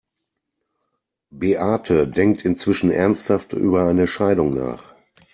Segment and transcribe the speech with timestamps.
[1.29, 4.95] Beate denkt inzwischen ernsthaft über eine Scheidung nach.